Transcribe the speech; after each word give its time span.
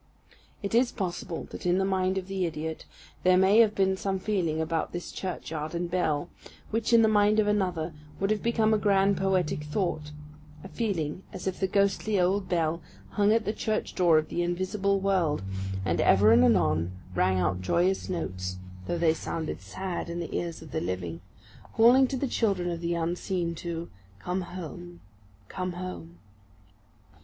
It 0.63 0.73
is 0.73 0.91
possible 0.91 1.43
that 1.51 1.63
in 1.63 1.77
the 1.77 1.85
mind 1.85 2.17
of 2.17 2.25
the 2.27 2.47
idiot 2.47 2.85
there 3.21 3.37
may 3.37 3.59
have 3.59 3.75
been 3.75 3.95
some 3.95 4.17
feeling 4.17 4.59
about 4.59 4.93
this 4.93 5.11
churchyard 5.11 5.75
and 5.75 5.91
bell, 5.91 6.27
which, 6.71 6.91
in 6.91 7.03
the 7.03 7.07
mind 7.07 7.39
of 7.39 7.45
another, 7.45 7.93
would 8.19 8.31
have 8.31 8.41
become 8.41 8.73
a 8.73 8.79
grand 8.79 9.15
poetic 9.17 9.61
thought; 9.63 10.11
a 10.63 10.67
feeling 10.69 11.21
as 11.31 11.45
if 11.45 11.59
the 11.59 11.67
ghostly 11.67 12.19
old 12.19 12.49
bell 12.49 12.81
hung 13.09 13.31
at 13.31 13.45
the 13.45 13.53
church 13.53 13.93
door 13.93 14.17
of 14.17 14.29
the 14.29 14.41
invisible 14.41 14.99
world, 14.99 15.43
and 15.85 16.01
ever 16.01 16.31
and 16.31 16.43
anon 16.43 16.93
rung 17.13 17.37
out 17.37 17.61
joyous 17.61 18.09
notes 18.09 18.57
(though 18.87 18.97
they 18.97 19.13
sounded 19.13 19.61
sad 19.61 20.09
in 20.09 20.19
the 20.19 20.35
ears 20.35 20.63
of 20.63 20.71
the 20.71 20.81
living), 20.81 21.21
calling 21.73 22.07
to 22.07 22.17
the 22.17 22.27
children 22.27 22.71
of 22.71 22.81
the 22.81 22.95
unseen 22.95 23.53
to 23.53 23.87
come 24.17 24.41
home, 24.41 24.99
come 25.47 25.73
home. 25.73 26.17